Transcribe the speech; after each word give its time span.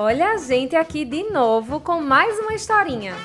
Olha 0.00 0.30
a 0.30 0.36
gente 0.36 0.76
aqui 0.76 1.04
de 1.04 1.24
novo 1.24 1.80
com 1.80 2.00
mais 2.00 2.38
uma 2.38 2.54
historinha. 2.54 3.16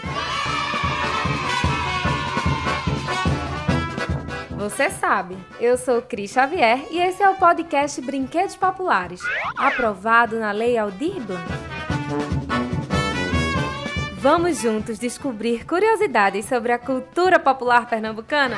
Você 4.58 4.90
sabe, 4.90 5.38
eu 5.60 5.78
sou 5.78 6.02
Cris 6.02 6.32
Xavier 6.32 6.84
e 6.90 6.98
esse 6.98 7.22
é 7.22 7.30
o 7.30 7.36
podcast 7.36 8.02
Brinquedos 8.02 8.56
Populares, 8.56 9.22
aprovado 9.56 10.40
na 10.40 10.52
Lei 10.52 10.76
Aldir 10.76 11.22
Blanc. 11.22 11.44
Vamos 14.18 14.60
juntos 14.60 14.98
descobrir 14.98 15.68
curiosidades 15.68 16.46
sobre 16.46 16.72
a 16.72 16.80
cultura 16.80 17.38
popular 17.38 17.88
pernambucana? 17.88 18.58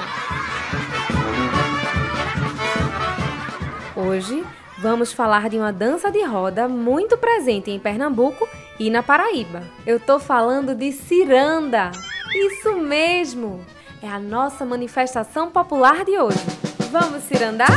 Hoje 3.98 4.46
vamos 4.78 5.14
falar 5.14 5.48
de 5.48 5.56
uma 5.56 5.72
dança 5.72 6.12
de 6.12 6.22
roda 6.22 6.68
muito 6.68 7.18
presente 7.18 7.72
em 7.72 7.80
Pernambuco 7.80 8.46
e 8.78 8.90
na 8.90 9.02
Paraíba. 9.02 9.64
Eu 9.88 10.02
tô 10.02 10.20
falando 10.20 10.76
de 10.76 10.92
ciranda. 10.92 11.92
Isso 12.34 12.76
mesmo! 12.76 13.66
É 14.04 14.08
a 14.10 14.20
nossa 14.20 14.66
manifestação 14.66 15.50
popular 15.50 16.04
de 16.04 16.20
hoje. 16.20 16.44
Vamos 16.92 17.24
cirandar? 17.24 17.70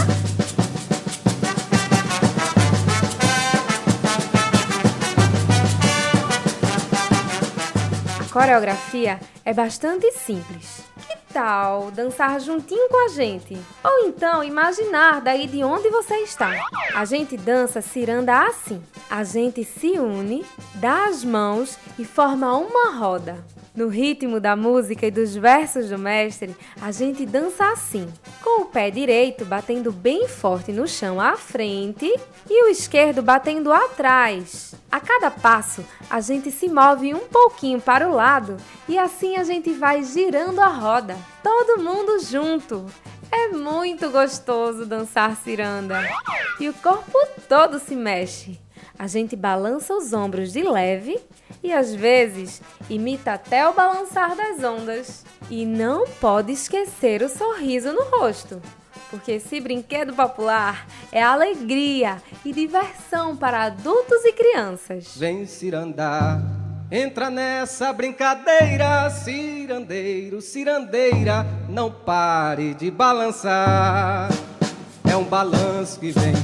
A 8.21 8.33
coreografia 8.33 9.21
é 9.45 9.55
bastante 9.55 10.11
simples. 10.11 10.78
Tal 11.33 11.91
dançar 11.91 12.41
juntinho 12.41 12.89
com 12.89 13.05
a 13.05 13.09
gente? 13.09 13.57
Ou 13.85 14.07
então 14.07 14.43
imaginar 14.43 15.21
daí 15.21 15.47
de 15.47 15.63
onde 15.63 15.91
você 15.91 16.17
está. 16.17 16.51
A 16.95 17.05
gente 17.05 17.37
dança 17.37 17.83
ciranda 17.83 18.47
assim. 18.47 18.83
A 19.11 19.23
gente 19.25 19.63
se 19.63 19.99
une, 19.99 20.45
dá 20.75 21.07
as 21.07 21.23
mãos 21.23 21.79
e 21.99 22.05
forma 22.05 22.57
uma 22.57 22.97
roda. 22.97 23.45
No 23.79 23.87
ritmo 23.87 24.41
da 24.41 24.57
música 24.57 25.07
e 25.07 25.11
dos 25.13 25.37
versos 25.37 25.89
do 25.89 25.97
mestre, 25.97 26.53
a 26.83 26.91
gente 26.91 27.25
dança 27.25 27.71
assim, 27.71 28.13
com 28.43 28.63
o 28.63 28.65
pé 28.65 28.91
direito 28.91 29.45
batendo 29.45 29.93
bem 29.93 30.27
forte 30.27 30.73
no 30.73 30.89
chão 30.89 31.21
à 31.21 31.37
frente 31.37 32.13
e 32.51 32.65
o 32.65 32.69
esquerdo 32.69 33.23
batendo 33.23 33.73
atrás. 33.73 34.75
A 34.91 34.99
cada 34.99 35.31
passo, 35.31 35.85
a 36.11 36.21
gente 36.21 36.51
se 36.51 36.69
move 36.69 37.15
um 37.15 37.29
pouquinho 37.29 37.81
para 37.81 38.09
o 38.09 38.13
lado 38.13 38.57
e 38.89 38.99
assim 38.99 39.37
a 39.37 39.45
gente 39.45 39.73
vai 39.73 40.03
girando 40.03 40.61
a 40.61 40.67
roda, 40.67 41.17
todo 41.41 41.81
mundo 41.81 42.19
junto. 42.19 42.85
É 43.31 43.51
muito 43.51 44.11
gostoso 44.11 44.87
dançar 44.87 45.37
ciranda 45.37 46.03
e 46.59 46.69
o 46.69 46.75
corpo 46.75 47.17
todo 47.49 47.79
se 47.79 47.95
mexe. 47.95 48.59
A 48.99 49.07
gente 49.07 49.37
balança 49.37 49.95
os 49.95 50.13
ombros 50.13 50.53
de 50.53 50.61
leve 50.63 51.21
e 51.63 51.73
às 51.73 51.95
vezes 51.95 52.61
imita 52.91 53.35
até 53.35 53.69
o 53.69 53.73
balançar 53.73 54.35
das 54.35 54.65
ondas. 54.65 55.25
E 55.49 55.65
não 55.65 56.05
pode 56.21 56.53
esquecer 56.53 57.23
o 57.23 57.29
sorriso 57.29 57.93
no 57.93 58.03
rosto, 58.05 58.61
porque 59.09 59.33
esse 59.33 59.61
brinquedo 59.61 60.13
popular 60.13 60.87
é 61.13 61.23
alegria 61.23 62.21
e 62.45 62.53
diversão 62.53 63.37
para 63.37 63.67
adultos 63.67 64.25
e 64.25 64.33
crianças. 64.33 65.17
Vem 65.17 65.47
cirandar, 65.47 66.43
entra 66.91 67.31
nessa 67.31 67.93
brincadeira, 67.93 69.09
cirandeiro, 69.11 70.41
cirandeira, 70.41 71.47
não 71.69 71.89
pare 71.89 72.75
de 72.75 72.91
balançar. 72.91 74.29
É 75.09 75.17
um 75.17 75.25
balanço 75.25 76.01
que 76.01 76.11
vem 76.11 76.35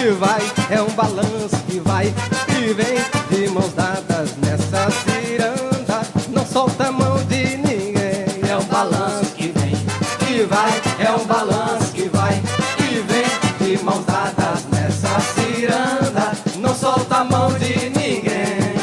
que 0.00 0.12
vai, 0.12 0.40
é 0.70 0.80
um 0.80 0.88
balanço 0.92 1.62
que 1.68 1.78
vai 1.78 2.06
e 2.06 2.72
vem 2.72 2.96
de 3.28 3.50
mãos 3.50 3.70
dadas 3.74 4.34
nessa 4.38 4.90
ciranda. 4.90 6.00
Não 6.30 6.46
solta 6.46 6.88
a 6.88 6.92
mão 6.92 7.22
de 7.24 7.58
ninguém, 7.58 8.24
é 8.48 8.56
um 8.56 8.64
balanço 8.64 9.34
que 9.34 9.48
vem 9.48 9.74
e 10.30 10.44
vai, 10.44 10.70
é 10.98 11.10
um 11.12 11.26
balanço 11.26 11.92
que 11.92 12.08
vai 12.08 12.32
e 12.78 13.00
vem 13.00 13.76
de 13.76 13.84
mãos 13.84 14.02
dadas 14.06 14.64
nessa 14.70 15.20
ciranda. 15.34 16.32
Não 16.56 16.74
solta 16.74 17.16
a 17.16 17.24
mão 17.24 17.52
de 17.58 17.90
ninguém. 17.90 18.80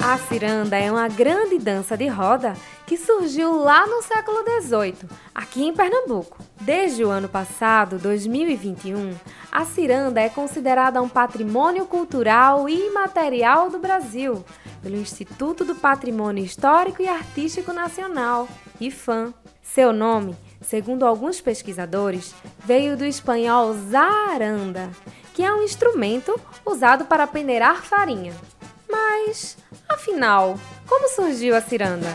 A 0.00 0.16
ciranda 0.28 0.78
é 0.78 0.92
uma 0.92 1.08
grande 1.08 1.58
dança 1.58 1.96
de 1.96 2.06
roda 2.06 2.54
que 2.86 2.96
surgiu 2.96 3.56
lá 3.56 3.84
no 3.84 4.00
século 4.00 4.44
XVIII, 4.60 4.94
aqui 5.34 5.64
em 5.64 5.74
Pernambuco. 5.74 6.49
Desde 6.70 7.04
o 7.04 7.10
ano 7.10 7.28
passado, 7.28 7.98
2021, 7.98 9.16
a 9.50 9.64
ciranda 9.64 10.20
é 10.20 10.28
considerada 10.28 11.02
um 11.02 11.08
patrimônio 11.08 11.84
cultural 11.84 12.68
e 12.68 12.86
imaterial 12.86 13.68
do 13.68 13.80
Brasil 13.80 14.44
pelo 14.80 14.94
Instituto 14.94 15.64
do 15.64 15.74
Patrimônio 15.74 16.44
Histórico 16.44 17.02
e 17.02 17.08
Artístico 17.08 17.72
Nacional, 17.72 18.46
IFAM. 18.80 19.34
Seu 19.60 19.92
nome, 19.92 20.36
segundo 20.60 21.04
alguns 21.04 21.40
pesquisadores, 21.40 22.32
veio 22.64 22.96
do 22.96 23.04
espanhol 23.04 23.74
zaranda, 23.74 24.92
que 25.34 25.42
é 25.42 25.52
um 25.52 25.64
instrumento 25.64 26.40
usado 26.64 27.04
para 27.04 27.26
peneirar 27.26 27.82
farinha. 27.82 28.32
Mas, 28.88 29.58
afinal, 29.88 30.56
como 30.86 31.08
surgiu 31.08 31.56
a 31.56 31.60
ciranda? 31.60 32.14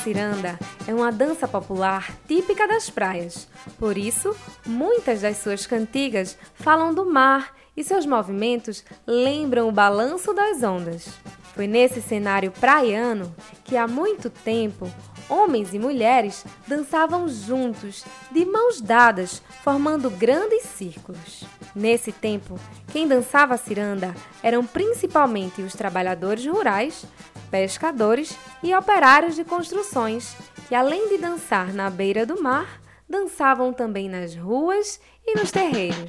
Ciranda 0.00 0.58
é 0.88 0.94
uma 0.94 1.12
dança 1.12 1.46
popular 1.46 2.16
típica 2.26 2.66
das 2.66 2.88
praias. 2.88 3.46
Por 3.78 3.98
isso, 3.98 4.34
muitas 4.66 5.20
das 5.20 5.36
suas 5.36 5.66
cantigas 5.66 6.38
falam 6.54 6.94
do 6.94 7.04
mar 7.04 7.54
e 7.76 7.84
seus 7.84 8.06
movimentos 8.06 8.82
lembram 9.06 9.68
o 9.68 9.72
balanço 9.72 10.32
das 10.32 10.62
ondas. 10.62 11.08
Foi 11.54 11.66
nesse 11.66 12.00
cenário 12.00 12.50
praiano 12.50 13.34
que 13.62 13.76
há 13.76 13.86
muito 13.86 14.30
tempo 14.30 14.90
homens 15.28 15.74
e 15.74 15.78
mulheres 15.78 16.44
dançavam 16.66 17.28
juntos, 17.28 18.04
de 18.32 18.44
mãos 18.44 18.80
dadas, 18.80 19.42
formando 19.62 20.10
grandes 20.10 20.62
círculos. 20.62 21.44
Nesse 21.74 22.10
tempo, 22.10 22.58
quem 22.90 23.06
dançava 23.06 23.56
ciranda 23.56 24.14
eram 24.42 24.64
principalmente 24.64 25.62
os 25.62 25.74
trabalhadores 25.74 26.44
rurais, 26.46 27.04
pescadores 27.50 28.36
e 28.62 28.74
operários 28.74 29.34
de 29.34 29.44
construções, 29.44 30.36
que 30.68 30.74
além 30.74 31.08
de 31.08 31.18
dançar 31.18 31.72
na 31.72 31.90
beira 31.90 32.24
do 32.24 32.40
mar, 32.40 32.80
dançavam 33.08 33.72
também 33.72 34.08
nas 34.08 34.34
ruas 34.36 35.00
e 35.26 35.34
nos 35.34 35.50
terreiros. 35.50 36.08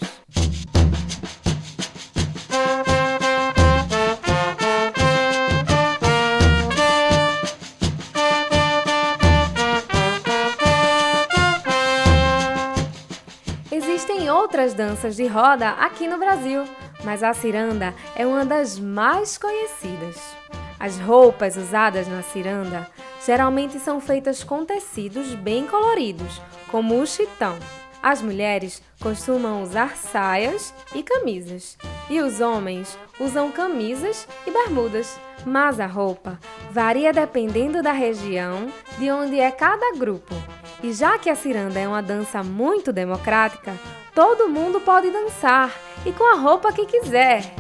Existem 13.71 14.29
outras 14.29 14.73
danças 14.73 15.15
de 15.15 15.25
roda 15.25 15.69
aqui 15.71 16.07
no 16.07 16.19
Brasil, 16.19 16.63
mas 17.03 17.23
a 17.23 17.33
ciranda 17.33 17.95
é 18.15 18.27
uma 18.27 18.45
das 18.45 18.77
mais 18.77 19.37
conhecidas. 19.37 20.40
As 20.81 20.97
roupas 20.97 21.55
usadas 21.57 22.07
na 22.07 22.23
ciranda 22.23 22.89
geralmente 23.23 23.77
são 23.77 24.01
feitas 24.01 24.43
com 24.43 24.65
tecidos 24.65 25.35
bem 25.35 25.67
coloridos, 25.67 26.41
como 26.71 26.99
o 26.99 27.05
chitão. 27.05 27.55
As 28.01 28.19
mulheres 28.19 28.81
costumam 28.99 29.61
usar 29.61 29.95
saias 29.95 30.73
e 30.95 31.03
camisas, 31.03 31.77
e 32.09 32.19
os 32.19 32.41
homens 32.41 32.97
usam 33.19 33.51
camisas 33.51 34.27
e 34.47 34.49
bermudas. 34.49 35.19
Mas 35.45 35.79
a 35.79 35.85
roupa 35.85 36.39
varia 36.71 37.13
dependendo 37.13 37.83
da 37.83 37.91
região 37.91 38.67
de 38.97 39.11
onde 39.11 39.39
é 39.39 39.51
cada 39.51 39.95
grupo. 39.95 40.33
E 40.81 40.91
já 40.93 41.19
que 41.19 41.29
a 41.29 41.35
ciranda 41.35 41.79
é 41.79 41.87
uma 41.87 42.01
dança 42.01 42.41
muito 42.41 42.91
democrática, 42.91 43.75
todo 44.15 44.49
mundo 44.49 44.81
pode 44.81 45.11
dançar 45.11 45.71
e 46.07 46.11
com 46.11 46.23
a 46.23 46.39
roupa 46.39 46.73
que 46.73 46.87
quiser. 46.87 47.53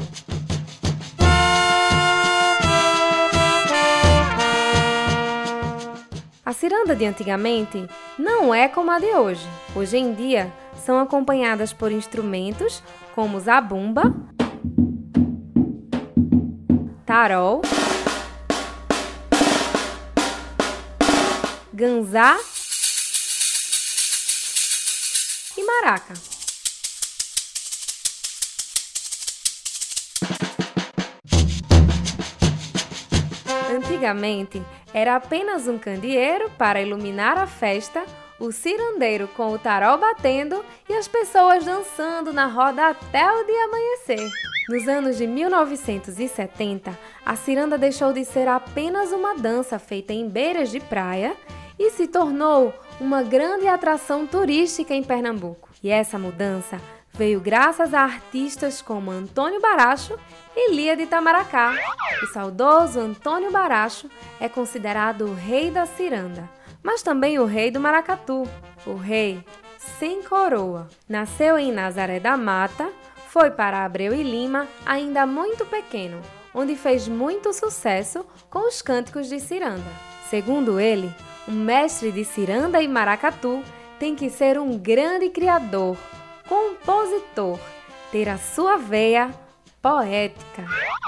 A 6.51 6.53
ciranda 6.53 6.93
de 6.93 7.05
antigamente 7.05 7.87
não 8.19 8.53
é 8.53 8.67
como 8.67 8.91
a 8.91 8.99
de 8.99 9.05
hoje. 9.05 9.47
Hoje 9.73 9.95
em 9.95 10.13
dia, 10.13 10.51
são 10.85 10.99
acompanhadas 10.99 11.71
por 11.71 11.93
instrumentos 11.93 12.83
como 13.15 13.39
zabumba, 13.39 14.13
tarol, 17.05 17.61
ganzá 21.73 22.37
e 25.55 25.63
maraca. 25.63 26.30
Antigamente, 33.71 34.61
era 34.93 35.15
apenas 35.15 35.65
um 35.67 35.77
candeeiro 35.77 36.51
para 36.57 36.81
iluminar 36.81 37.37
a 37.37 37.47
festa 37.47 38.03
o 38.37 38.51
cirandeiro 38.51 39.27
com 39.29 39.53
o 39.53 39.59
tarol 39.59 39.99
batendo 39.99 40.65
e 40.89 40.93
as 40.93 41.07
pessoas 41.07 41.63
dançando 41.63 42.33
na 42.33 42.47
roda 42.47 42.89
até 42.89 43.31
o 43.31 43.45
dia 43.45 43.65
amanhecer. 43.65 44.29
Nos 44.67 44.87
anos 44.87 45.17
de 45.17 45.27
1970, 45.27 46.97
a 47.25 47.35
ciranda 47.35 47.77
deixou 47.77 48.11
de 48.11 48.25
ser 48.25 48.47
apenas 48.47 49.11
uma 49.11 49.35
dança 49.35 49.77
feita 49.77 50.11
em 50.11 50.27
beiras 50.27 50.71
de 50.71 50.79
praia 50.79 51.37
e 51.77 51.91
se 51.91 52.07
tornou 52.07 52.73
uma 52.99 53.23
grande 53.23 53.67
atração 53.67 54.25
turística 54.25 54.93
em 54.93 55.03
Pernambuco. 55.03 55.69
E 55.83 55.89
essa 55.89 56.17
mudança 56.17 56.81
veio 57.13 57.39
graças 57.39 57.93
a 57.93 58.01
artistas 58.01 58.81
como 58.81 59.11
Antônio 59.11 59.61
Baracho 59.61 60.17
e 60.55 60.73
Lia 60.73 60.95
de 60.95 61.03
Itamaracá. 61.03 61.75
O 62.23 62.27
saudoso 62.27 62.99
Antônio 62.99 63.51
Baracho 63.51 64.09
é 64.39 64.49
considerado 64.49 65.25
o 65.25 65.33
rei 65.33 65.71
da 65.71 65.85
ciranda 65.85 66.49
mas 66.83 67.01
também 67.01 67.39
o 67.39 67.45
rei 67.45 67.69
do 67.69 67.79
maracatu, 67.79 68.43
o 68.85 68.95
rei 68.95 69.43
sem 69.77 70.23
coroa. 70.23 70.87
Nasceu 71.07 71.57
em 71.57 71.71
Nazaré 71.71 72.19
da 72.19 72.35
Mata, 72.35 72.89
foi 73.27 73.51
para 73.51 73.85
Abreu 73.85 74.13
e 74.13 74.23
Lima 74.23 74.67
ainda 74.85 75.25
muito 75.25 75.65
pequeno, 75.65 76.21
onde 76.53 76.75
fez 76.75 77.07
muito 77.07 77.53
sucesso 77.53 78.25
com 78.49 78.67
os 78.67 78.81
cânticos 78.81 79.29
de 79.29 79.39
ciranda. 79.39 79.89
Segundo 80.29 80.79
ele, 80.79 81.13
um 81.47 81.53
mestre 81.53 82.11
de 82.11 82.23
ciranda 82.23 82.81
e 82.81 82.87
maracatu 82.87 83.63
tem 83.99 84.15
que 84.15 84.29
ser 84.29 84.59
um 84.59 84.77
grande 84.77 85.29
criador, 85.29 85.97
compositor, 86.51 87.57
ter 88.11 88.27
a 88.27 88.37
sua 88.37 88.75
veia 88.75 89.31
poética. 89.81 90.65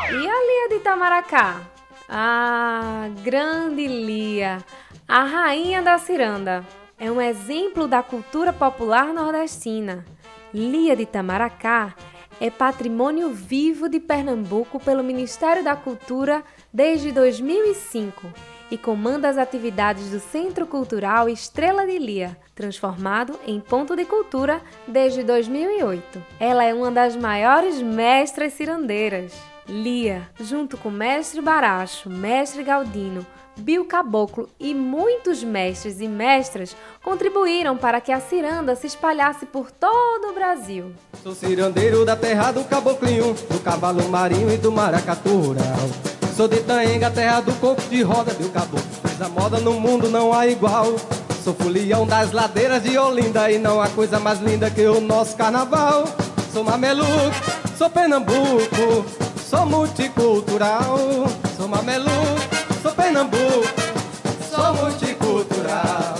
E 0.09 0.15
a 0.15 0.41
Lia 0.41 0.69
de 0.69 0.75
Itamaracá? 0.75 1.59
Ah, 2.07 3.09
grande 3.21 3.85
Lia! 3.85 4.63
A 5.05 5.25
Rainha 5.25 5.81
da 5.81 5.97
Ciranda 5.97 6.65
é 6.97 7.11
um 7.11 7.19
exemplo 7.19 7.89
da 7.89 8.01
cultura 8.01 8.53
popular 8.53 9.07
nordestina. 9.07 10.05
Lia 10.53 10.95
de 10.95 11.05
Tamaracá 11.05 11.93
é 12.39 12.49
patrimônio 12.49 13.29
vivo 13.29 13.89
de 13.89 13.99
Pernambuco 13.99 14.79
pelo 14.79 15.03
Ministério 15.03 15.61
da 15.61 15.75
Cultura 15.75 16.41
desde 16.71 17.11
2005 17.11 18.52
e 18.73 18.77
comanda 18.77 19.29
as 19.29 19.37
atividades 19.37 20.09
do 20.09 20.19
Centro 20.19 20.65
Cultural 20.65 21.29
Estrela 21.29 21.85
de 21.85 21.99
Lia, 21.99 22.35
transformado 22.55 23.39
em 23.45 23.59
ponto 23.59 23.95
de 23.95 24.03
cultura 24.03 24.63
desde 24.87 25.21
2008. 25.21 26.19
Ela 26.39 26.63
é 26.63 26.73
uma 26.73 26.89
das 26.89 27.15
maiores 27.15 27.79
mestras 27.79 28.53
cirandeiras. 28.53 29.31
Lia, 29.69 30.27
junto 30.39 30.75
com 30.75 30.89
Mestre 30.89 31.39
Baracho, 31.39 32.09
Mestre 32.09 32.63
Galdino, 32.63 33.23
Bill 33.55 33.85
Caboclo 33.85 34.49
e 34.59 34.73
muitos 34.73 35.43
mestres 35.43 36.01
e 36.01 36.07
mestras 36.07 36.75
contribuíram 37.03 37.77
para 37.77 38.01
que 38.01 38.11
a 38.11 38.19
ciranda 38.19 38.75
se 38.75 38.87
espalhasse 38.87 39.45
por 39.45 39.69
todo 39.69 40.29
o 40.31 40.33
Brasil. 40.33 40.91
Sou 41.21 41.35
cirandeiro 41.35 42.03
da 42.03 42.15
terra 42.15 42.51
do 42.51 42.63
caboclinho, 42.63 43.35
do 43.35 43.59
cavalo 43.59 44.09
marinho 44.09 44.51
e 44.51 44.57
do 44.57 44.71
maracatu. 44.71 45.53
Sou 46.35 46.47
de 46.47 46.61
Taenga, 46.61 47.11
terra 47.11 47.41
do 47.41 47.53
coco 47.59 47.81
de 47.83 48.01
roda, 48.01 48.33
Bill 48.33 48.49
Caboclo. 48.49 48.79
Fez 49.05 49.21
a 49.21 49.29
moda 49.29 49.59
no 49.59 49.73
mundo, 49.73 50.09
não 50.09 50.33
há 50.33 50.47
igual. 50.47 50.95
Sou 51.43 51.53
folião 51.53 52.07
das 52.07 52.31
ladeiras 52.31 52.81
de 52.81 52.97
Olinda 52.97 53.51
e 53.51 53.59
não 53.59 53.79
há 53.79 53.87
coisa 53.89 54.19
mais 54.19 54.39
linda 54.39 54.71
que 54.71 54.83
o 54.87 54.99
nosso 54.99 55.37
carnaval. 55.37 56.05
Sou 56.51 56.63
mameluco, 56.63 57.11
sou 57.77 57.87
Pernambuco, 57.87 59.05
sou 59.47 59.65
multicultural. 59.67 60.97
Sou 61.55 61.67
mameluco, 61.67 62.11
sou 62.81 62.91
Pernambuco, 62.93 63.67
sou 64.49 64.73
multicultural. 64.73 66.15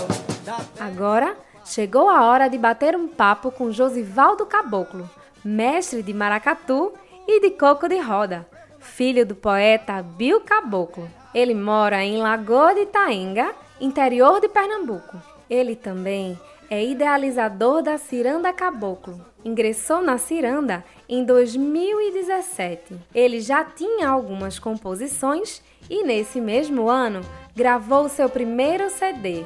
Agora 0.78 1.36
chegou 1.64 2.08
a 2.08 2.24
hora 2.24 2.46
de 2.46 2.56
bater 2.56 2.94
um 2.94 3.08
papo 3.08 3.50
com 3.50 3.72
Josivaldo 3.72 4.46
Caboclo, 4.46 5.10
mestre 5.44 6.04
de 6.04 6.14
maracatu 6.14 6.92
e 7.26 7.40
de 7.40 7.50
coco 7.50 7.88
de 7.88 7.98
roda, 7.98 8.46
filho 8.84 9.26
do 9.26 9.34
poeta 9.34 10.02
Bill 10.02 10.40
Caboclo. 10.40 11.10
Ele 11.34 11.54
mora 11.54 12.04
em 12.04 12.18
Lagoa 12.18 12.74
de 12.74 12.82
Itaenga, 12.82 13.52
interior 13.80 14.40
de 14.40 14.48
Pernambuco. 14.48 15.20
Ele 15.50 15.74
também 15.74 16.38
é 16.70 16.84
idealizador 16.84 17.82
da 17.82 17.98
Ciranda 17.98 18.52
Caboclo. 18.52 19.20
Ingressou 19.44 20.00
na 20.00 20.18
Ciranda 20.18 20.84
em 21.08 21.24
2017. 21.24 22.96
Ele 23.14 23.40
já 23.40 23.64
tinha 23.64 24.08
algumas 24.08 24.58
composições 24.58 25.62
e 25.90 26.04
nesse 26.04 26.40
mesmo 26.40 26.88
ano 26.88 27.20
gravou 27.54 28.08
seu 28.08 28.28
primeiro 28.28 28.88
CD, 28.90 29.44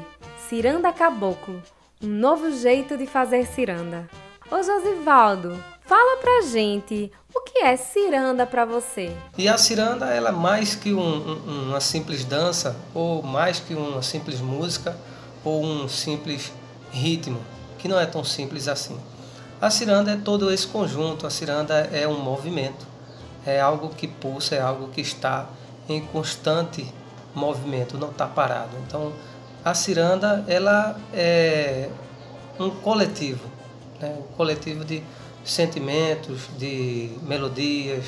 Ciranda 0.49 0.93
Caboclo, 0.93 1.61
um 2.03 2.09
novo 2.09 2.51
jeito 2.51 2.97
de 2.97 3.07
fazer 3.07 3.47
ciranda. 3.47 4.09
Ô 4.51 4.63
Josivaldo, 4.63 5.63
fala 5.83 6.17
pra 6.23 6.41
gente 6.41 7.13
o 7.35 7.41
que 7.43 7.59
é 7.59 7.77
ciranda 7.77 8.47
para 8.47 8.65
você. 8.65 9.15
E 9.37 9.47
a 9.47 9.59
ciranda 9.59 10.07
ela 10.07 10.31
é 10.31 10.33
mais 10.33 10.75
que 10.75 10.95
um, 10.95 11.01
um, 11.01 11.69
uma 11.69 11.81
simples 11.81 12.25
dança, 12.25 12.75
ou 12.95 13.23
mais 13.23 13.61
que 13.61 13.75
uma 13.75 14.01
simples 14.01 14.41
música, 14.41 14.97
ou 15.45 15.63
um 15.63 15.87
simples 15.87 16.51
ritmo, 16.91 17.43
que 17.79 17.87
não 17.89 18.01
é 18.01 18.07
tão 18.07 18.25
simples 18.25 18.69
assim. 18.69 18.99
A 19.61 19.69
ciranda 19.69 20.13
é 20.13 20.17
todo 20.17 20.51
esse 20.51 20.67
conjunto, 20.67 21.27
a 21.27 21.31
ciranda 21.31 21.75
é 21.93 22.09
um 22.09 22.19
movimento, 22.19 22.87
é 23.45 23.61
algo 23.61 23.91
que 23.91 24.09
pulsa, 24.09 24.55
é 24.55 24.63
algo 24.63 24.89
que 24.89 25.03
está 25.03 25.47
em 25.87 26.01
constante 26.01 26.91
movimento, 27.35 27.99
não 27.99 28.09
está 28.09 28.27
parado. 28.27 28.71
Então, 28.87 29.13
a 29.63 29.75
ciranda 29.75 30.43
ela 30.49 30.99
é 31.13 31.91
um 32.59 32.71
coletivo, 32.71 33.58
né? 34.01 34.17
um 34.19 34.35
coletivo 34.37 34.85
de 34.85 35.03
sentimentos, 35.45 36.43
de 36.59 37.11
melodias, 37.23 38.05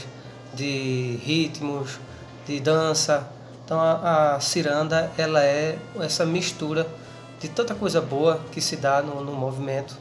de 0.54 1.18
ritmos, 1.22 1.98
de 2.46 2.60
dança. 2.60 3.28
Então, 3.64 3.80
a, 3.80 4.34
a 4.34 4.40
ciranda 4.40 5.10
ela 5.16 5.42
é 5.42 5.78
essa 6.00 6.26
mistura 6.26 6.86
de 7.38 7.48
tanta 7.48 7.74
coisa 7.74 8.00
boa 8.00 8.40
que 8.52 8.60
se 8.60 8.76
dá 8.76 9.00
no, 9.00 9.24
no 9.24 9.32
movimento, 9.32 9.96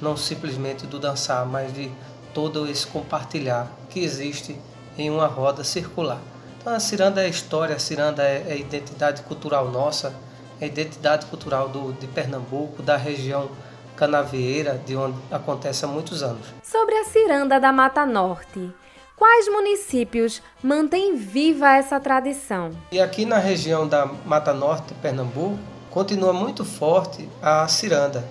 não 0.00 0.16
simplesmente 0.16 0.86
do 0.86 0.98
dançar, 0.98 1.44
mas 1.46 1.72
de 1.74 1.90
todo 2.32 2.68
esse 2.68 2.86
compartilhar 2.86 3.70
que 3.90 4.00
existe 4.00 4.58
em 4.96 5.10
uma 5.10 5.26
roda 5.26 5.64
circular. 5.64 6.20
Então 6.60 6.72
a 6.72 6.80
ciranda 6.80 7.22
é 7.22 7.28
história, 7.28 7.76
a 7.76 7.78
ciranda 7.78 8.22
é, 8.22 8.44
é 8.48 8.58
identidade 8.58 9.22
cultural 9.22 9.70
nossa, 9.70 10.14
é 10.60 10.66
identidade 10.66 11.26
cultural 11.26 11.68
do, 11.68 11.92
de 11.92 12.06
Pernambuco, 12.06 12.82
da 12.82 12.96
região 12.96 13.50
canavieira, 13.96 14.80
de 14.84 14.96
onde 14.96 15.16
acontece 15.30 15.84
há 15.84 15.88
muitos 15.88 16.22
anos. 16.22 16.46
Sobre 16.62 16.94
a 16.96 17.04
ciranda 17.04 17.58
da 17.60 17.72
Mata 17.72 18.04
Norte, 18.04 18.70
quais 19.16 19.48
municípios 19.48 20.42
mantêm 20.62 21.16
viva 21.16 21.76
essa 21.76 22.00
tradição? 22.00 22.70
E 22.90 23.00
aqui 23.00 23.24
na 23.24 23.38
região 23.38 23.86
da 23.86 24.06
Mata 24.06 24.52
Norte, 24.52 24.94
Pernambuco, 24.94 25.58
continua 25.90 26.32
muito 26.32 26.64
forte 26.64 27.28
a 27.40 27.66
ciranda. 27.68 28.24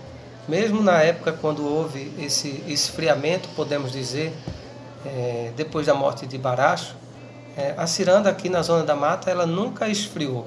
Mesmo 0.48 0.82
na 0.82 1.02
época 1.02 1.32
quando 1.32 1.66
houve 1.66 2.14
esse 2.20 2.64
esfriamento, 2.68 3.48
podemos 3.56 3.92
dizer, 3.92 4.34
é, 5.06 5.54
depois 5.56 5.88
da 5.88 5.94
morte 5.94 6.28
de 6.28 6.38
Baracho, 6.38 6.96
é, 7.56 7.74
a 7.78 7.88
ciranda 7.88 8.30
aqui 8.30 8.50
na 8.50 8.62
zona 8.62 8.84
da 8.84 8.96
mata 8.96 9.32
ela 9.32 9.46
nunca 9.46 9.88
esfriou. 9.88 10.46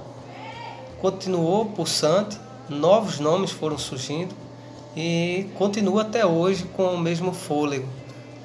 Continuou 1.00 1.66
pulsante, 1.66 2.38
novos 2.68 3.18
nomes 3.18 3.50
foram 3.50 3.78
surgindo 3.78 4.34
e 4.96 5.46
continua 5.56 6.02
até 6.02 6.24
hoje 6.24 6.64
com 6.74 6.94
o 6.94 6.98
mesmo 6.98 7.32
fôlego. 7.32 7.86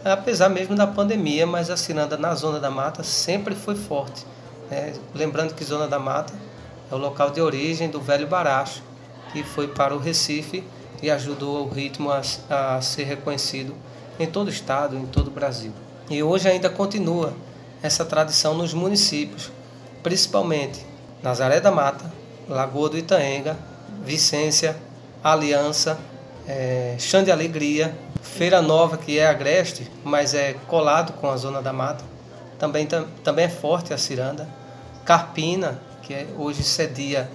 Apesar 0.04 0.50
mesmo 0.50 0.76
da 0.76 0.86
pandemia, 0.86 1.48
mas 1.48 1.70
a 1.70 1.78
ciranda 1.78 2.18
na 2.18 2.36
zona 2.36 2.60
da 2.60 2.70
mata 2.70 3.04
sempre 3.04 3.56
foi 3.56 3.76
forte. 3.76 4.26
É, 4.70 4.94
lembrando 5.14 5.54
que 5.54 5.64
zona 5.64 5.88
da 5.88 6.00
mata 6.00 6.34
é 6.92 6.96
o 6.96 6.98
local 6.98 7.30
de 7.30 7.40
origem 7.40 7.90
do 7.90 8.02
velho 8.02 8.28
baracho, 8.28 8.84
que 9.32 9.44
foi 9.44 9.68
para 9.68 9.96
o 9.96 10.00
Recife 10.00 10.64
e 11.02 11.10
ajudou 11.10 11.66
o 11.66 11.70
ritmo 11.70 12.12
a, 12.12 12.22
a 12.50 12.82
ser 12.82 13.04
reconhecido 13.04 13.74
em 14.20 14.28
todo 14.28 14.48
o 14.48 14.52
estado, 14.52 14.98
em 14.98 15.06
todo 15.06 15.28
o 15.28 15.32
Brasil. 15.32 15.72
E 16.10 16.22
hoje 16.22 16.50
ainda 16.50 16.70
continua 16.70 17.34
essa 17.82 18.04
tradição 18.04 18.54
nos 18.54 18.74
municípios, 18.74 19.50
principalmente 20.04 20.86
Nazaré 21.24 21.62
da 21.62 21.72
Mata, 21.72 22.12
Lagoa 22.50 22.90
do 22.90 22.98
Itaenga, 22.98 23.58
Vicência, 24.04 24.76
Aliança, 25.24 26.00
é, 26.48 26.96
Chã 27.00 27.24
de 27.24 27.32
Alegria, 27.32 27.96
Feira 28.22 28.62
Nova, 28.62 28.98
que 28.98 29.18
é 29.20 29.28
agreste, 29.28 29.90
mas 30.04 30.34
é 30.34 30.54
colado 30.68 31.14
com 31.14 31.30
a 31.30 31.38
Zona 31.38 31.62
da 31.62 31.74
Mata, 31.74 32.04
também, 32.58 32.88
também 33.24 33.46
é 33.46 33.50
forte 33.50 33.94
a 33.94 33.98
ciranda, 33.98 34.48
Carpina, 35.06 35.82
que 36.04 36.14
é, 36.14 36.28
hoje 36.38 36.64
cedia 36.64 37.30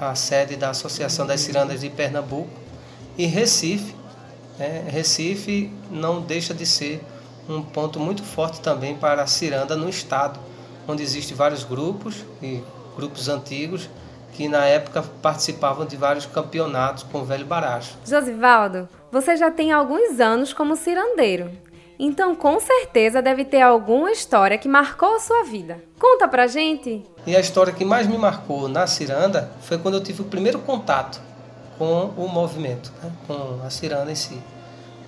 a 0.00 0.14
sede 0.14 0.56
da 0.56 0.70
Associação 0.70 1.26
das 1.26 1.40
Cirandas 1.40 1.80
de 1.80 1.90
Pernambuco, 1.90 2.50
e 3.16 3.26
Recife. 3.26 3.94
É, 4.58 4.84
Recife 4.88 5.72
não 5.90 6.20
deixa 6.20 6.54
de 6.54 6.64
ser 6.64 7.02
um 7.48 7.62
ponto 7.62 7.98
muito 7.98 8.22
forte 8.22 8.60
também 8.60 8.94
para 8.94 9.22
a 9.22 9.26
ciranda 9.26 9.76
no 9.76 9.88
estado, 9.88 10.38
onde 10.86 11.02
existem 11.02 11.36
vários 11.36 11.64
grupos 11.64 12.24
e 12.42 12.62
grupos 12.96 13.28
antigos 13.28 13.88
que 14.32 14.48
na 14.48 14.64
época 14.64 15.02
participavam 15.22 15.86
de 15.86 15.96
vários 15.96 16.26
campeonatos 16.26 17.02
com 17.04 17.18
o 17.18 17.24
Velho 17.24 17.46
Baracho. 17.46 17.96
Josivaldo, 18.06 18.88
você 19.10 19.36
já 19.36 19.50
tem 19.50 19.72
alguns 19.72 20.20
anos 20.20 20.52
como 20.52 20.76
cirandeiro. 20.76 21.50
Então, 21.98 22.34
com 22.36 22.60
certeza 22.60 23.20
deve 23.20 23.44
ter 23.44 23.60
alguma 23.60 24.12
história 24.12 24.56
que 24.56 24.68
marcou 24.68 25.16
a 25.16 25.20
sua 25.20 25.42
vida. 25.42 25.82
Conta 25.98 26.28
pra 26.28 26.46
gente! 26.46 27.02
E 27.26 27.34
a 27.34 27.40
história 27.40 27.72
que 27.72 27.84
mais 27.84 28.06
me 28.06 28.16
marcou 28.16 28.68
na 28.68 28.86
ciranda 28.86 29.50
foi 29.62 29.78
quando 29.78 29.94
eu 29.94 30.02
tive 30.02 30.22
o 30.22 30.26
primeiro 30.26 30.60
contato 30.60 31.20
com 31.76 32.12
o 32.16 32.28
movimento, 32.28 32.92
né? 33.02 33.10
com 33.26 33.60
a 33.66 33.70
ciranda 33.70 34.12
em 34.12 34.14
si. 34.14 34.40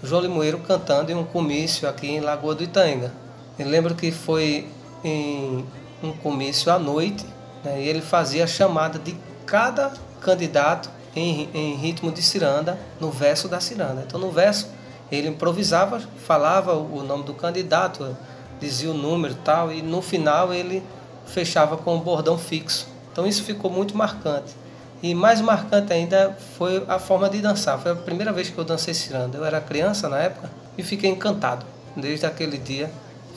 O 0.03 0.07
João 0.07 0.23
Limoeiro 0.23 0.59
cantando 0.59 1.13
em 1.13 1.15
um 1.15 1.25
comício 1.25 1.89
aqui 1.89 2.09
em 2.09 2.21
Lagoa 2.21 2.55
do 2.55 2.65
Itaenga. 2.65 3.13
Eu 3.59 3.69
lembro 3.69 3.95
que 3.95 4.11
foi 4.11 4.67
em 5.05 5.65
um 6.03 6.13
comício 6.13 6.73
à 6.73 6.79
noite 6.79 7.25
né? 7.65 7.83
e 7.83 7.89
ele 7.89 8.01
fazia 8.01 8.45
a 8.45 8.47
chamada 8.47 8.99
de 8.99 9.17
cada 9.47 9.93
candidato 10.21 10.91
em, 11.15 11.49
em 11.53 11.75
ritmo 11.77 12.13
de 12.13 12.23
ciranda 12.23 12.79
no 13.01 13.11
verso 13.11 13.49
da 13.49 13.61
ciranda. 13.61 14.05
Então, 14.07 14.21
no 14.21 14.31
verso 14.31 14.69
ele 15.11 15.29
improvisava, 15.29 16.01
falava 16.25 16.75
o 16.75 17.03
nome 17.03 17.25
do 17.25 17.35
candidato, 17.35 18.17
dizia 18.61 18.91
o 18.91 18.95
número 18.95 19.35
tal, 19.35 19.73
e 19.73 19.83
no 19.83 20.01
final 20.01 20.55
ele 20.55 20.83
fechava 21.27 21.77
com 21.77 21.97
um 21.97 22.01
bordão 22.01 22.39
fixo. 22.39 22.87
Então 23.13 23.27
isso 23.27 23.43
ficou 23.43 23.71
muito 23.71 23.97
marcante. 23.97 24.55
E 25.03 25.15
mais 25.15 25.41
marcante 25.41 25.93
ainda 25.93 26.37
foi 26.57 26.85
a 26.87 26.99
forma 26.99 27.29
de 27.29 27.41
dançar. 27.41 27.79
Foi 27.79 27.93
a 27.93 27.97
primeira 27.97 28.33
vez 28.33 28.51
que 28.51 28.59
eu 28.59 28.65
dancei 28.65 28.93
ciranda. 28.93 29.39
Eu 29.39 29.45
era 29.45 29.61
criança 29.61 30.09
na 30.09 30.19
época 30.19 30.51
e 30.77 30.83
fiquei 30.83 31.11
encantado. 31.11 31.65
Desde 31.97 32.27
aquele 32.27 32.59
dia 32.59 32.91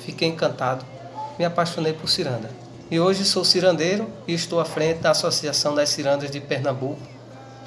fiquei 0.05 0.27
encantado. 0.27 0.85
Me 1.39 1.45
apaixonei 1.45 1.93
por 1.93 2.09
ciranda. 2.09 2.49
E 2.93 2.99
hoje 2.99 3.25
sou 3.25 3.43
cirandeiro 3.43 4.07
e 4.27 4.35
estou 4.35 4.59
à 4.59 4.65
frente 4.65 4.99
da 4.99 5.09
Associação 5.09 5.73
das 5.73 5.89
Cirandas 5.89 6.29
de 6.29 6.39
Pernambuco, 6.39 7.01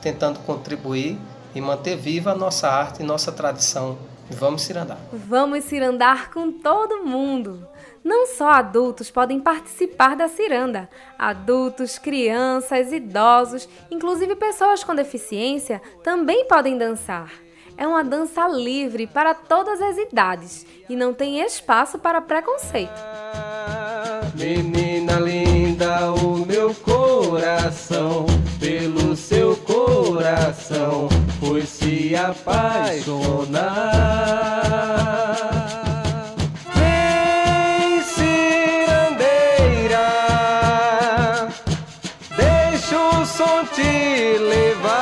tentando 0.00 0.38
contribuir 0.38 1.18
e 1.52 1.60
manter 1.60 1.96
viva 1.96 2.30
a 2.30 2.34
nossa 2.36 2.68
arte 2.68 3.02
e 3.02 3.04
nossa 3.04 3.32
tradição. 3.32 3.98
Vamos 4.30 4.62
cirandar. 4.62 5.00
Vamos 5.12 5.64
cirandar 5.64 6.30
com 6.30 6.52
todo 6.52 7.02
mundo. 7.02 7.66
Não 8.04 8.28
só 8.28 8.50
adultos 8.50 9.10
podem 9.10 9.40
participar 9.40 10.14
da 10.14 10.28
ciranda. 10.28 10.88
Adultos, 11.18 11.98
crianças, 11.98 12.92
idosos, 12.92 13.68
inclusive 13.90 14.36
pessoas 14.36 14.84
com 14.84 14.94
deficiência 14.94 15.82
também 16.04 16.46
podem 16.46 16.78
dançar. 16.78 17.32
É 17.76 17.84
uma 17.84 18.04
dança 18.04 18.46
livre 18.46 19.08
para 19.08 19.34
todas 19.34 19.82
as 19.82 19.98
idades 19.98 20.64
e 20.88 20.94
não 20.94 21.12
tem 21.12 21.40
espaço 21.40 21.98
para 21.98 22.20
preconceito. 22.20 23.15
Menina 24.38 25.18
linda, 25.18 26.12
o 26.12 26.44
meu 26.44 26.74
coração 26.74 28.26
pelo 28.60 29.16
seu 29.16 29.56
coração 29.56 31.08
foi 31.40 31.62
se 31.62 32.14
apaixonar. 32.14 33.64
Vem, 36.74 38.02
cirandeira, 38.02 39.18
deixa 42.36 42.98
o 42.98 43.24
som 43.24 43.64
te 43.74 44.36
levar. 44.38 45.00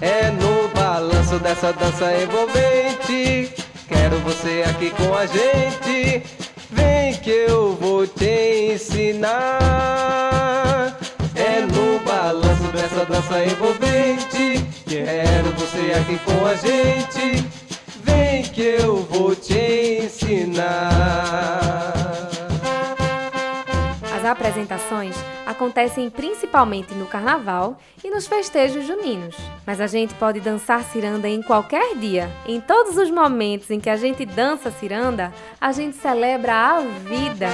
É 0.00 0.30
no 0.30 0.68
balanço 0.68 1.40
dessa 1.40 1.72
dança 1.72 2.22
envolvente. 2.22 3.52
Quero 3.88 4.20
você 4.20 4.62
aqui 4.64 4.90
com 4.90 5.12
a 5.12 5.26
gente. 5.26 6.22
Vem 6.72 7.14
que 7.14 7.30
eu 7.30 7.74
vou 7.74 8.06
te 8.06 8.72
ensinar. 8.74 9.30
É 11.34 11.60
no 11.60 11.98
balanço 12.00 12.64
dessa 12.72 13.04
dança 13.04 13.44
envolvente. 13.44 14.64
Quero 14.86 15.52
você 15.52 15.92
aqui 15.92 16.18
com 16.24 16.46
a 16.46 16.54
gente. 16.54 17.44
Vem 18.02 18.42
que 18.42 18.62
eu 18.62 19.06
vou 19.10 19.34
te 19.34 19.41
apresentações 24.42 25.14
acontecem 25.46 26.10
principalmente 26.10 26.94
no 26.94 27.06
carnaval 27.06 27.78
e 28.02 28.10
nos 28.10 28.26
festejos 28.26 28.84
juninos. 28.84 29.36
Mas 29.64 29.80
a 29.80 29.86
gente 29.86 30.14
pode 30.14 30.40
dançar 30.40 30.82
ciranda 30.82 31.28
em 31.28 31.40
qualquer 31.42 31.94
dia. 31.96 32.28
Em 32.44 32.60
todos 32.60 32.96
os 32.96 33.08
momentos 33.08 33.70
em 33.70 33.78
que 33.78 33.88
a 33.88 33.96
gente 33.96 34.26
dança 34.26 34.72
ciranda, 34.72 35.32
a 35.60 35.70
gente 35.70 35.96
celebra 35.96 36.54
a 36.54 36.80
vida. 36.80 37.48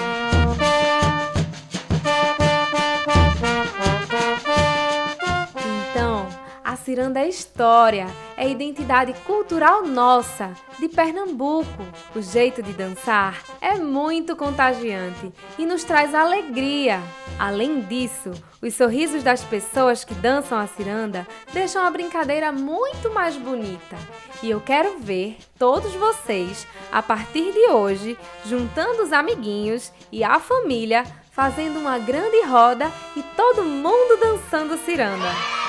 Ciranda 6.88 7.20
é 7.20 7.28
história, 7.28 8.06
é 8.34 8.48
identidade 8.48 9.12
cultural 9.26 9.84
nossa, 9.84 10.54
de 10.78 10.88
Pernambuco. 10.88 11.84
O 12.16 12.22
jeito 12.22 12.62
de 12.62 12.72
dançar 12.72 13.44
é 13.60 13.74
muito 13.74 14.34
contagiante 14.34 15.30
e 15.58 15.66
nos 15.66 15.84
traz 15.84 16.14
alegria. 16.14 17.02
Além 17.38 17.82
disso, 17.82 18.30
os 18.62 18.72
sorrisos 18.72 19.22
das 19.22 19.44
pessoas 19.44 20.02
que 20.02 20.14
dançam 20.14 20.58
a 20.58 20.66
ciranda 20.66 21.28
deixam 21.52 21.84
a 21.84 21.90
brincadeira 21.90 22.50
muito 22.50 23.12
mais 23.12 23.36
bonita. 23.36 23.98
E 24.42 24.48
eu 24.48 24.58
quero 24.58 24.98
ver 24.98 25.36
todos 25.58 25.92
vocês, 25.92 26.66
a 26.90 27.02
partir 27.02 27.52
de 27.52 27.68
hoje, 27.68 28.16
juntando 28.46 29.02
os 29.02 29.12
amiguinhos 29.12 29.92
e 30.10 30.24
a 30.24 30.40
família, 30.40 31.04
fazendo 31.32 31.78
uma 31.78 31.98
grande 31.98 32.40
roda 32.46 32.90
e 33.14 33.22
todo 33.36 33.62
mundo 33.62 34.18
dançando 34.18 34.78
ciranda. 34.78 35.67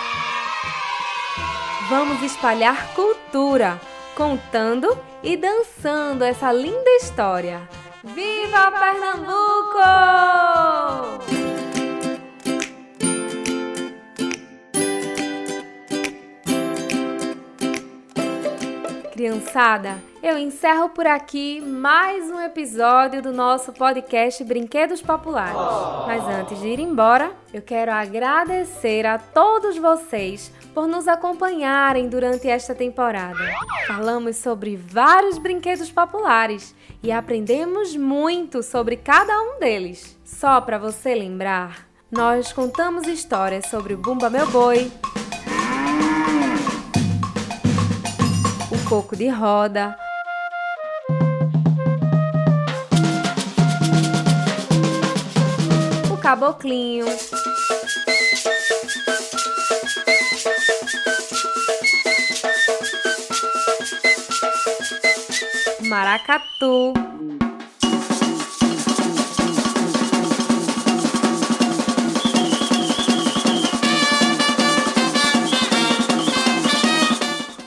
Vamos 1.89 2.21
espalhar 2.21 2.93
cultura, 2.93 3.81
contando 4.15 4.95
e 5.23 5.35
dançando 5.35 6.23
essa 6.23 6.51
linda 6.51 6.87
história. 6.97 7.67
Viva 8.03 8.71
Pernambuco! 8.71 9.79
Criançada, 19.11 19.97
eu 20.21 20.37
encerro 20.37 20.89
por 20.89 21.07
aqui 21.07 21.59
mais 21.59 22.29
um 22.29 22.39
episódio 22.39 23.19
do 23.19 23.33
nosso 23.33 23.73
podcast 23.73 24.43
Brinquedos 24.43 25.01
Populares. 25.01 25.57
Mas 26.05 26.23
antes 26.23 26.59
de 26.59 26.67
ir 26.67 26.79
embora, 26.79 27.31
eu 27.51 27.63
quero 27.63 27.91
agradecer 27.91 29.07
a 29.07 29.17
todos 29.17 29.75
vocês 29.75 30.51
por 30.73 30.87
nos 30.87 31.07
acompanharem 31.07 32.07
durante 32.07 32.47
esta 32.47 32.75
temporada. 32.75 33.39
Falamos 33.87 34.37
sobre 34.37 34.75
vários 34.75 35.37
brinquedos 35.37 35.91
populares 35.91 36.75
e 37.01 37.11
aprendemos 37.11 37.95
muito 37.95 38.61
sobre 38.61 38.95
cada 38.97 39.41
um 39.41 39.59
deles. 39.59 40.17
Só 40.23 40.61
para 40.61 40.77
você 40.77 41.15
lembrar, 41.15 41.87
nós 42.11 42.51
contamos 42.51 43.07
histórias 43.07 43.67
sobre 43.67 43.93
o 43.93 43.97
Bumba 43.97 44.29
Meu 44.29 44.49
Boi, 44.49 44.91
o 48.71 48.89
coco 48.89 49.15
de 49.15 49.27
roda, 49.27 49.95
o 56.11 56.17
caboclinho. 56.17 57.05
Maracatu. 65.89 66.93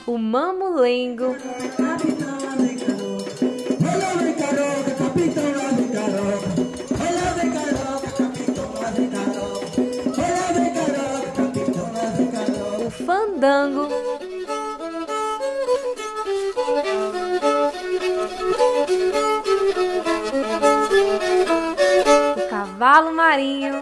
O 0.07 0.17
mamulengo. 0.17 1.52
Cavalo 23.03 23.13
marinho. 23.13 23.81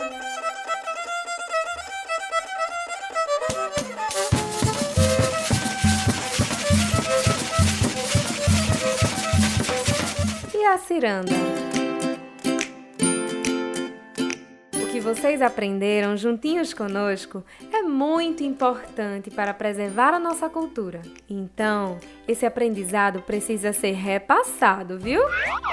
E 10.54 10.64
a 10.64 10.78
ciranda? 10.78 11.69
Vocês 15.14 15.42
aprenderam 15.42 16.16
juntinhos 16.16 16.72
conosco 16.72 17.42
é 17.72 17.82
muito 17.82 18.44
importante 18.44 19.28
para 19.28 19.52
preservar 19.52 20.14
a 20.14 20.20
nossa 20.20 20.48
cultura. 20.48 21.02
Então, 21.28 21.98
esse 22.28 22.46
aprendizado 22.46 23.20
precisa 23.22 23.72
ser 23.72 23.90
repassado, 23.90 25.00
viu? 25.00 25.20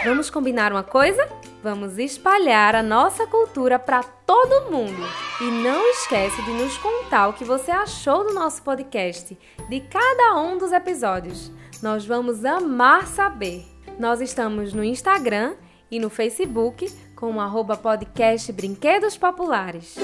Vamos 0.04 0.32
combinar 0.32 0.72
uma 0.72 0.82
coisa? 0.82 1.24
Vamos 1.62 2.00
espalhar 2.00 2.74
a 2.74 2.82
nossa 2.82 3.28
cultura 3.28 3.78
para 3.78 4.02
todo 4.02 4.72
mundo. 4.72 5.04
E 5.40 5.52
não 5.62 5.88
esquece 5.92 6.42
de 6.42 6.52
nos 6.54 6.76
contar 6.80 7.28
o 7.28 7.34
que 7.34 7.46
você 7.46 7.70
achou 7.70 8.24
do 8.24 8.34
nosso 8.34 8.64
podcast, 8.64 9.38
de 9.70 9.80
cada 9.82 10.36
um 10.42 10.58
dos 10.58 10.72
episódios. 10.72 11.52
Nós 11.84 12.04
vamos 12.08 12.44
amar 12.44 13.06
saber. 13.06 13.64
Nós 14.00 14.20
estamos 14.20 14.74
no 14.74 14.84
Instagram 14.84 15.54
e 15.92 16.00
no 16.00 16.10
Facebook 16.10 16.92
com 17.18 17.32
o 17.32 17.40
arroba 17.42 17.76
podcast 17.76 18.54
Brinquedos 18.54 19.18
Populares. 19.18 19.96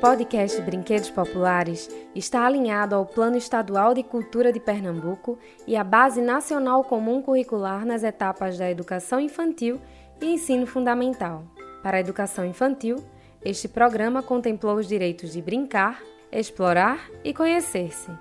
Podcast 0.00 0.62
Brinquedos 0.62 1.10
Populares 1.10 1.90
está 2.14 2.46
alinhado 2.46 2.94
ao 2.94 3.04
Plano 3.04 3.36
Estadual 3.36 3.94
de 3.94 4.04
Cultura 4.04 4.52
de 4.52 4.60
Pernambuco 4.60 5.36
e 5.66 5.76
à 5.76 5.82
Base 5.82 6.22
Nacional 6.22 6.84
Comum 6.84 7.20
Curricular 7.20 7.84
nas 7.84 8.04
etapas 8.04 8.58
da 8.58 8.70
educação 8.70 9.18
infantil 9.18 9.80
e 10.22 10.26
ensino 10.26 10.68
fundamental. 10.68 11.42
Para 11.82 11.96
a 11.96 12.00
educação 12.00 12.44
infantil, 12.44 13.04
este 13.44 13.66
programa 13.66 14.22
contemplou 14.22 14.76
os 14.76 14.86
direitos 14.86 15.32
de 15.32 15.42
brincar, 15.42 16.00
explorar 16.30 17.10
e 17.24 17.34
conhecer-se, 17.34 18.12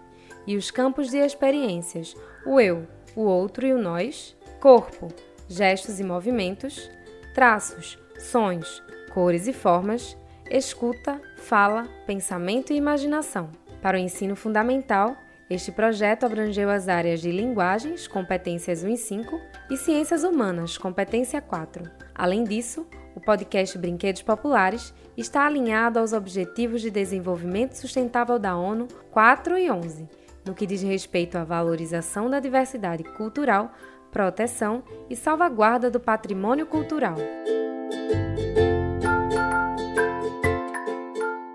e 0.48 0.58
os 0.58 0.72
campos 0.72 1.12
de 1.12 1.18
experiências, 1.18 2.16
o 2.44 2.60
eu, 2.60 2.88
o 3.16 3.22
outro 3.22 3.66
e 3.66 3.74
o 3.74 3.78
nós, 3.78 4.36
corpo, 4.60 5.10
gestos 5.48 6.00
e 6.00 6.04
movimentos, 6.04 6.90
traços, 7.34 7.98
sons, 8.18 8.82
cores 9.14 9.48
e 9.48 9.54
formas, 9.54 10.18
escuta, 10.50 11.20
fala, 11.38 11.88
pensamento 12.06 12.74
e 12.74 12.78
imaginação. 12.78 13.50
Para 13.82 13.98
o 13.98 14.00
ensino 14.00 14.36
fundamental, 14.36 15.16
este 15.50 15.72
projeto 15.72 16.26
abrangeu 16.26 16.70
as 16.70 16.88
áreas 16.88 17.22
de 17.22 17.32
linguagens, 17.32 18.08
competências 18.08 18.84
1 18.84 18.90
e 18.90 18.98
5, 18.98 19.42
e 19.70 19.78
ciências 19.78 20.24
humanas, 20.24 20.78
competência 20.78 21.42
4. 21.42 21.84
Além 22.16 22.44
disso, 22.44 22.88
o 23.16 23.20
podcast 23.20 23.78
Brinquedos 23.78 24.22
Populares 24.22 24.94
está 25.16 25.46
alinhado 25.46 26.00
aos 26.00 26.14
Objetivos 26.14 26.82
de 26.82 26.90
Desenvolvimento 26.90 27.74
Sustentável 27.74 28.40
da 28.40 28.56
ONU 28.56 28.88
4 29.12 29.58
e 29.58 29.70
11 29.70 30.23
no 30.46 30.54
que 30.54 30.66
diz 30.66 30.82
respeito 30.82 31.38
à 31.38 31.44
valorização 31.44 32.30
da 32.30 32.40
diversidade 32.40 33.04
cultural, 33.04 33.72
proteção 34.12 34.84
e 35.10 35.16
salvaguarda 35.16 35.90
do 35.90 36.00
patrimônio 36.00 36.66
cultural. 36.66 37.16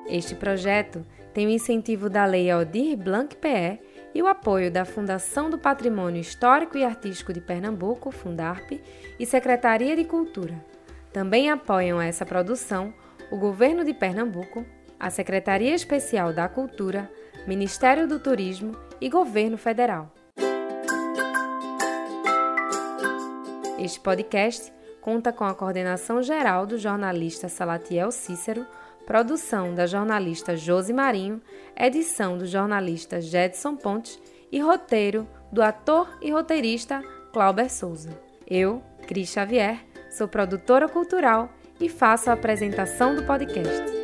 Este 0.09 0.35
projeto 0.35 1.05
tem 1.35 1.47
o 1.47 1.51
incentivo 1.51 2.09
da 2.09 2.25
Lei 2.25 2.51
Aldir 2.51 2.97
Blanc 2.97 3.37
PE 3.37 3.79
e 4.15 4.23
o 4.23 4.27
apoio 4.27 4.71
da 4.71 4.85
Fundação 4.85 5.51
do 5.51 5.59
Patrimônio 5.59 6.21
Histórico 6.21 6.77
e 6.79 6.85
Artístico 6.85 7.33
de 7.33 7.41
Pernambuco, 7.41 8.11
Fundarp, 8.11 8.73
e 9.19 9.27
Secretaria 9.27 9.95
de 9.95 10.05
Cultura. 10.05 10.55
Também 11.13 11.51
apoiam 11.51 12.01
essa 12.01 12.25
produção 12.25 12.93
o 13.31 13.37
Governo 13.37 13.85
de 13.85 13.93
Pernambuco, 13.93 14.65
a 14.99 15.11
Secretaria 15.11 15.75
Especial 15.75 16.33
da 16.33 16.49
Cultura, 16.49 17.11
Ministério 17.49 18.07
do 18.07 18.19
Turismo 18.19 18.77
e 19.01 19.09
Governo 19.09 19.57
Federal. 19.57 20.13
Este 23.79 23.99
podcast 23.99 24.71
conta 25.01 25.33
com 25.33 25.45
a 25.45 25.55
coordenação 25.55 26.23
geral 26.23 26.67
do 26.67 26.77
jornalista 26.77 27.49
Salatiel 27.49 28.11
Cícero, 28.11 28.67
produção 29.07 29.75
da 29.75 29.87
jornalista 29.87 30.55
Josi 30.59 30.93
Marinho, 30.93 31.41
edição 31.75 32.37
do 32.37 32.45
jornalista 32.45 33.19
Jedson 33.19 33.77
Pontes 33.77 34.21
e 34.53 34.61
roteiro 34.61 35.27
do 35.51 35.63
ator 35.63 36.07
e 36.21 36.31
roteirista 36.31 37.03
Clauber 37.33 37.73
Souza. 37.73 38.11
Eu, 38.47 38.83
Cris 39.07 39.31
Xavier, 39.31 39.87
sou 40.11 40.29
produtora 40.29 40.87
cultural 40.87 41.49
e 41.81 41.89
faço 41.89 42.29
a 42.29 42.35
apresentação 42.35 43.15
do 43.15 43.25
podcast. 43.25 43.98